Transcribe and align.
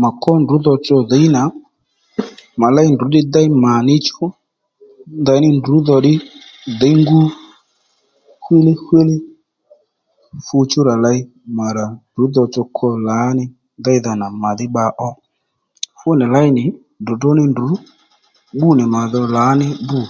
Ma 0.00 0.08
kwó 0.20 0.32
ndrǔ 0.42 0.56
tsotso 0.62 0.96
dhǐy 1.10 1.26
nà 1.34 1.42
mà 2.60 2.66
léy 2.76 2.88
ndrǔ 2.92 3.06
ddí 3.08 3.20
déy 3.34 3.48
mà 3.62 3.72
níchú 3.88 4.24
ndaní 5.20 5.48
ndrǔ 5.58 5.76
dho 5.86 5.96
ddí 6.00 6.14
dhǐy 6.78 6.94
ngú 7.02 7.20
hwílí 8.44 8.72
hwíli 8.82 9.14
fúnì 10.44 10.66
chú 10.70 10.80
rà 10.88 10.94
ley 11.04 11.18
mà 11.56 11.66
rà 11.76 11.86
ndrǔ 12.10 12.24
tsotso 12.32 12.60
kwo 12.76 12.88
lǎní 13.08 13.44
déydha 13.84 14.12
nà 14.20 14.26
màdhí 14.42 14.66
bbakàó 14.70 15.10
fúnì 15.98 16.24
léy 16.34 16.48
nì 16.56 16.64
dròdró 17.04 17.30
ní 17.38 17.44
ndrǔ 17.52 17.66
bbú 18.54 18.68
nì 18.78 18.84
mà 18.94 19.02
dho 19.12 19.20
lǎní 19.36 19.66
bû 19.88 20.00